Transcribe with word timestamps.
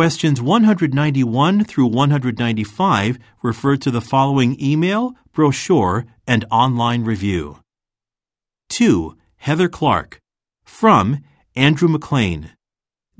Questions 0.00 0.40
191 0.40 1.64
through 1.64 1.88
195 1.88 3.18
refer 3.42 3.76
to 3.76 3.90
the 3.90 4.00
following 4.00 4.56
email, 4.58 5.12
brochure, 5.30 6.06
and 6.26 6.46
online 6.50 7.04
review. 7.04 7.58
2. 8.70 9.14
Heather 9.36 9.68
Clark. 9.68 10.18
From 10.64 11.22
Andrew 11.54 11.86
McLean. 11.86 12.52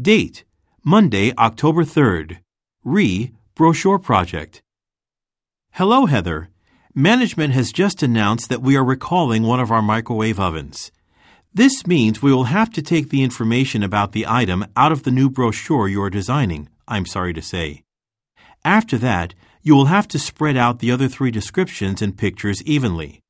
Date 0.01 0.45
Monday, 0.83 1.35
October 1.37 1.85
3rd. 1.85 2.39
Re 2.83 3.35
Brochure 3.55 3.99
Project. 3.99 4.63
Hello, 5.73 6.07
Heather. 6.07 6.49
Management 6.95 7.53
has 7.53 7.73
just 7.73 8.03
announced 8.03 8.49
that 8.49 8.63
we 8.63 8.75
are 8.75 8.83
recalling 8.83 9.43
one 9.43 9.61
of 9.61 9.71
our 9.71 9.83
microwave 9.83 10.41
ovens. 10.41 10.91
This 11.53 11.85
means 11.85 12.23
we 12.23 12.33
will 12.33 12.45
have 12.45 12.71
to 12.75 12.83
take 12.83 13.09
the 13.09 13.25
information 13.25 13.83
about 13.83 14.13
the 14.13 14.25
item 14.29 14.67
out 14.77 14.93
of 14.93 15.03
the 15.03 15.11
new 15.11 15.29
brochure 15.29 15.89
you 15.89 16.01
are 16.01 16.11
designing, 16.11 16.69
I'm 16.87 17.07
sorry 17.07 17.35
to 17.35 17.43
say. 17.43 17.83
After 18.65 18.97
that, 18.99 19.35
you 19.63 19.75
will 19.75 19.87
have 19.87 20.07
to 20.09 20.19
spread 20.19 20.57
out 20.57 20.79
the 20.79 20.93
other 20.93 21.09
three 21.09 21.33
descriptions 21.33 22.01
and 22.01 22.17
pictures 22.17 22.63
evenly. 22.63 23.21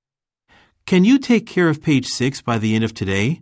Can 0.84 1.04
you 1.04 1.18
take 1.18 1.46
care 1.46 1.70
of 1.70 1.82
page 1.82 2.06
6 2.06 2.42
by 2.42 2.58
the 2.58 2.74
end 2.74 2.84
of 2.84 2.92
today? 2.92 3.40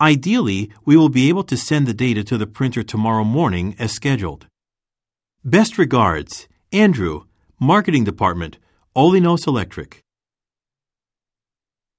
Ideally, 0.00 0.70
we 0.84 0.96
will 0.96 1.10
be 1.10 1.28
able 1.28 1.44
to 1.44 1.56
send 1.56 1.86
the 1.86 1.94
data 1.94 2.24
to 2.24 2.38
the 2.38 2.46
printer 2.46 2.82
tomorrow 2.82 3.24
morning 3.24 3.76
as 3.78 3.92
scheduled. 3.92 4.46
Best 5.44 5.76
regards, 5.76 6.48
Andrew, 6.72 7.24
Marketing 7.60 8.04
Department, 8.04 8.56
Olinos 8.96 9.46
Electric. 9.46 10.05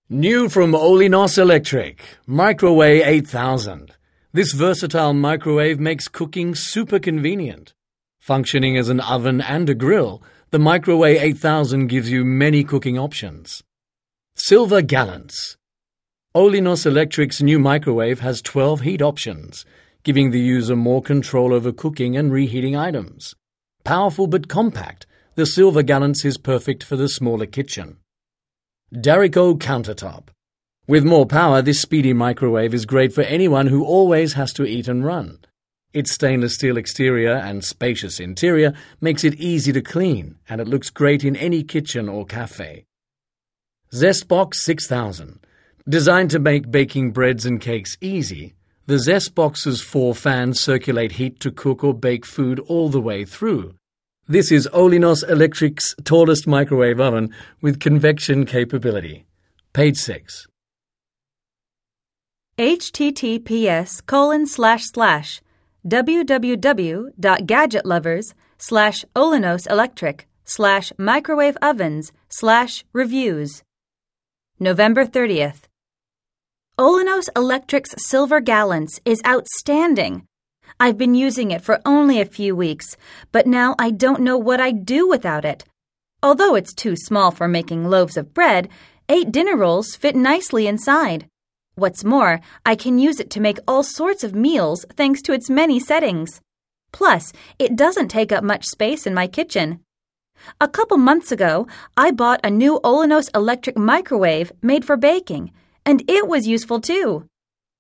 New 0.10 0.48
from 0.48 0.72
Olinos 0.72 1.38
Electric, 1.38 2.02
Microwave 2.26 3.06
8000. 3.06 3.92
This 4.32 4.54
versatile 4.54 5.14
microwave 5.14 5.82
makes 5.82 6.08
cooking 6.08 6.56
super 6.56 6.98
convenient. 6.98 7.74
Functioning 8.18 8.78
as 8.78 8.88
an 8.88 9.02
oven 9.02 9.42
and 9.42 9.70
a 9.70 9.76
grill, 9.76 10.24
the 10.52 10.60
Microwave 10.60 11.22
8000 11.22 11.88
gives 11.88 12.10
you 12.10 12.24
many 12.24 12.64
cooking 12.64 12.98
options. 12.98 13.66
Silver 14.34 14.82
Gallants. 14.82 15.58
Olinos 16.34 16.86
Electric's 16.86 17.42
new 17.42 17.60
microwave 17.60 18.22
has 18.22 18.42
12 18.42 18.80
heat 18.80 19.02
options, 19.02 19.66
giving 20.04 20.32
the 20.32 20.40
user 20.40 20.78
more 20.78 21.02
control 21.02 21.54
over 21.54 21.74
cooking 21.74 22.16
and 22.16 22.32
reheating 22.32 22.78
items. 22.78 23.36
Powerful 23.84 24.28
but 24.28 24.48
compact, 24.48 25.06
the 25.36 25.46
Silver 25.46 25.84
Gallants 25.84 26.24
is 26.24 26.38
perfect 26.38 26.82
for 26.82 26.96
the 26.96 27.10
smaller 27.10 27.46
kitchen. 27.46 27.98
Darico 28.94 29.60
countertop. 29.60 30.30
With 30.88 31.04
more 31.04 31.26
power, 31.26 31.62
this 31.62 31.82
speedy 31.82 32.14
microwave 32.14 32.74
is 32.74 32.86
great 32.86 33.12
for 33.12 33.24
anyone 33.24 33.68
who 33.68 33.84
always 33.84 34.34
has 34.34 34.54
to 34.54 34.64
eat 34.64 34.88
and 34.88 35.04
run. 35.04 35.40
Its 35.92 36.14
stainless 36.14 36.56
steel 36.56 36.78
exterior 36.78 37.34
and 37.34 37.66
spacious 37.66 38.18
interior 38.18 38.74
makes 39.02 39.26
it 39.26 39.36
easy 39.36 39.74
to 39.74 39.82
clean, 39.82 40.38
and 40.48 40.62
it 40.62 40.70
looks 40.70 40.90
great 40.90 41.26
in 41.26 41.36
any 41.36 41.64
kitchen 41.64 42.08
or 42.08 42.26
cafe. 42.26 42.86
Zestbox 43.92 44.54
6000. 44.56 45.46
Designed 45.90 46.32
to 46.32 46.40
make 46.40 46.72
baking 46.72 47.12
breads 47.12 47.46
and 47.46 47.60
cakes 47.60 47.98
easy, 48.00 48.56
the 48.86 48.96
Zestbox's 48.96 49.82
four 49.82 50.16
fans 50.16 50.62
circulate 50.62 51.14
heat 51.14 51.42
to 51.42 51.52
cook 51.52 51.84
or 51.84 51.94
bake 51.94 52.26
food 52.26 52.58
all 52.62 52.88
the 52.88 53.02
way 53.02 53.26
through, 53.26 53.76
this 54.28 54.52
is 54.52 54.68
Olinos 54.74 55.24
Electric's 55.30 55.96
tallest 56.04 56.48
microwave 56.48 57.00
oven 57.00 57.34
with 57.62 57.80
convection 57.80 58.46
capability. 58.46 59.26
Page 59.72 59.96
6. 59.98 60.48
https 62.58 64.06
colon 64.06 64.46
slash 64.46 64.84
slash 64.86 65.42
www.gadgetlovers 65.88 68.34
slash 68.58 69.06
Olinos 69.16 69.66
Electric 69.70 70.28
slash 70.44 70.92
microwave 70.98 71.56
ovens 71.62 72.12
slash 72.28 72.84
reviews. 72.92 73.64
November 74.60 75.06
30th. 75.06 75.68
Olinos 76.78 77.30
Electric's 77.36 77.96
Silver 77.98 78.42
Gallants 78.42 79.00
is 79.06 79.22
outstanding. 79.26 80.28
I've 80.80 80.98
been 80.98 81.16
using 81.16 81.52
it 81.52 81.62
for 81.62 81.82
only 81.86 82.22
a 82.22 82.26
few 82.26 82.56
weeks, 82.56 82.98
but 83.32 83.48
now 83.48 83.76
I 83.80 83.92
don't 83.92 84.22
know 84.22 84.38
what 84.38 84.60
I'd 84.60 84.86
do 84.86 85.08
without 85.08 85.46
it. 85.46 85.64
Although 86.22 86.56
it's 86.56 86.74
too 86.74 86.96
small 86.96 87.32
for 87.32 87.48
making 87.48 87.86
loaves 87.86 88.18
of 88.18 88.34
bread, 88.34 88.70
eight 89.10 89.32
dinner 89.32 89.56
rolls 89.56 89.96
fit 89.96 90.16
nicely 90.16 90.68
inside. 90.68 91.28
What's 91.76 92.04
more, 92.04 92.42
I 92.66 92.76
can 92.76 92.98
use 92.98 93.20
it 93.20 93.30
to 93.32 93.40
make 93.40 93.60
all 93.68 93.84
sorts 93.84 94.24
of 94.24 94.34
meals 94.34 94.86
thanks 94.96 95.22
to 95.24 95.34
its 95.34 95.50
many 95.50 95.80
settings. 95.80 96.42
Plus, 96.92 97.34
it 97.60 97.76
doesn't 97.76 98.08
take 98.10 98.32
up 98.32 98.44
much 98.44 98.66
space 98.66 99.06
in 99.06 99.14
my 99.14 99.28
kitchen. 99.28 99.80
A 100.60 100.68
couple 100.68 100.98
months 100.98 101.32
ago, 101.32 101.68
I 101.96 102.12
bought 102.12 102.40
a 102.44 102.50
new 102.50 102.80
Olinos 102.84 103.30
electric 103.36 103.78
microwave 103.78 104.52
made 104.62 104.86
for 104.86 104.98
baking, 104.98 105.52
and 105.86 106.04
it 106.08 106.28
was 106.28 106.48
useful 106.48 106.82
too. 106.82 107.28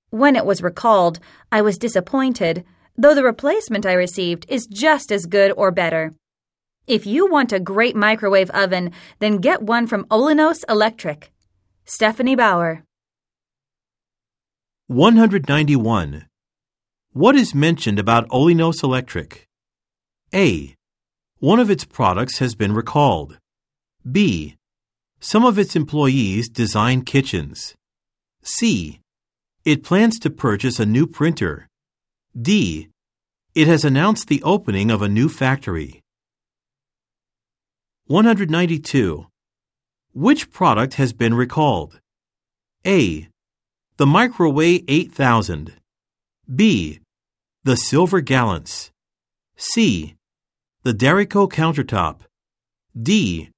When 0.10 0.36
it 0.36 0.46
was 0.46 0.64
recalled, 0.64 1.20
I 1.52 1.62
was 1.62 1.78
disappointed 1.78 2.64
though 2.98 3.14
the 3.14 3.24
replacement 3.24 3.86
I 3.86 3.94
received 3.94 4.46
is 4.50 4.68
just 4.68 5.12
as 5.12 5.26
good 5.26 5.52
or 5.56 5.72
better. 5.72 6.14
If 6.88 7.06
you 7.06 7.30
want 7.30 7.52
a 7.52 7.60
great 7.60 7.96
microwave 7.96 8.50
oven, 8.52 8.92
then 9.20 9.38
get 9.38 9.62
one 9.62 9.88
from 9.88 10.06
Olinos 10.06 10.64
Electric. 10.70 11.32
Stephanie 11.86 12.36
Bauer. 12.36 12.84
191. 14.88 16.28
What 17.12 17.36
is 17.36 17.54
mentioned 17.54 18.00
about 18.00 18.30
Olinos 18.30 18.84
Electric? 18.84 19.48
A. 20.34 20.76
One 21.40 21.60
of 21.60 21.70
its 21.70 21.84
products 21.84 22.40
has 22.40 22.56
been 22.56 22.74
recalled. 22.74 23.38
B. 24.10 24.56
Some 25.20 25.44
of 25.44 25.60
its 25.60 25.76
employees 25.76 26.48
design 26.48 27.02
kitchens. 27.04 27.76
C. 28.44 29.02
It 29.66 29.84
plans 29.84 30.20
to 30.20 30.30
purchase 30.30 30.80
a 30.80 30.86
new 30.86 31.06
printer. 31.06 31.68
D. 32.40 32.90
It 33.56 33.68
has 33.68 33.84
announced 33.84 34.28
the 34.28 34.44
opening 34.44 34.92
of 34.92 35.02
a 35.02 35.10
new 35.10 35.28
factory. 35.28 36.02
192. 38.06 39.26
Which 40.14 40.52
product 40.52 40.96
has 40.96 41.14
been 41.14 41.34
recalled? 41.34 42.00
A. 42.86 43.28
The 43.96 44.06
Microwave 44.06 44.84
8000. 44.88 45.74
B. 46.56 47.00
The 47.64 47.76
Silver 47.76 48.22
Gallants. 48.22 48.92
C. 49.56 50.14
The 50.84 50.94
Darico 50.94 51.52
Countertop. 51.52 52.20
D. 52.96 53.50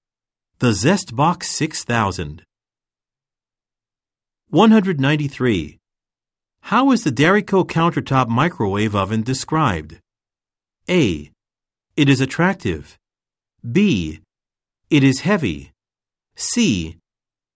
The 0.60 0.72
Zestbox 0.72 1.44
6000. 1.44 2.44
193. 4.50 5.79
How 6.62 6.92
is 6.92 7.04
the 7.04 7.12
Darico 7.12 7.66
countertop 7.68 8.28
microwave 8.28 8.96
oven 8.96 9.24
described? 9.24 10.00
A. 10.90 11.32
It 11.96 12.10
is 12.10 12.22
attractive. 12.22 12.98
B. 13.70 14.20
It 14.90 15.04
is 15.04 15.22
heavy. 15.22 15.72
C. 16.36 16.98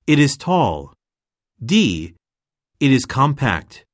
It 0.05 0.19
is 0.19 0.35
tall. 0.35 0.93
D. 1.63 2.13
It 2.79 2.91
is 2.91 3.05
compact. 3.05 3.85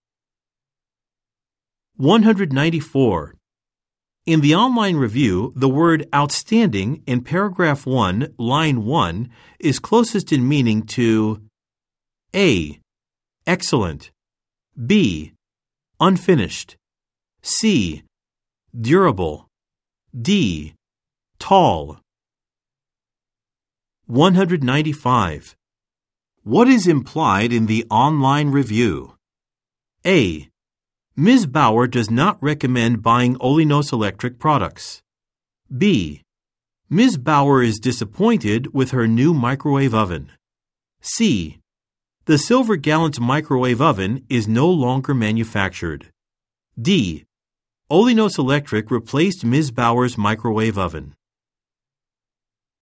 194. 1.97 3.35
In 4.25 4.41
the 4.41 4.55
online 4.55 4.95
review, 4.95 5.51
the 5.55 5.69
word 5.69 6.07
outstanding 6.13 7.03
in 7.05 7.23
paragraph 7.23 7.85
1, 7.85 8.35
line 8.37 8.85
1 8.85 9.29
is 9.59 9.79
closest 9.79 10.31
in 10.31 10.47
meaning 10.47 10.83
to 10.83 11.41
A. 12.33 12.79
Excellent. 13.45 14.11
B. 14.85 15.33
Unfinished. 15.99 16.77
C. 17.41 18.03
Durable. 18.79 19.47
D. 20.17 20.73
Tall. 21.37 21.99
195. 24.05 25.57
What 26.43 26.69
is 26.69 26.87
implied 26.87 27.51
in 27.51 27.65
the 27.65 27.85
online 27.91 28.51
review? 28.51 29.15
A. 30.05 30.47
Ms. 31.13 31.45
Bauer 31.45 31.85
does 31.85 32.09
not 32.09 32.41
recommend 32.41 33.03
buying 33.03 33.35
Olinos 33.39 33.91
Electric 33.91 34.39
products. 34.39 35.01
B. 35.77 36.21
Ms. 36.89 37.17
Bauer 37.17 37.61
is 37.61 37.79
disappointed 37.79 38.73
with 38.73 38.91
her 38.91 39.07
new 39.07 39.33
microwave 39.33 39.93
oven. 39.93 40.31
C. 41.01 41.58
The 42.29 42.37
Silver 42.37 42.75
Gallants 42.75 43.19
microwave 43.19 43.81
oven 43.81 44.23
is 44.29 44.47
no 44.47 44.69
longer 44.69 45.15
manufactured. 45.15 46.11
D. 46.79 47.25
Olinos 47.89 48.37
Electric 48.37 48.91
replaced 48.91 49.43
Ms. 49.43 49.71
Bauer's 49.71 50.15
microwave 50.15 50.77
oven. 50.77 51.15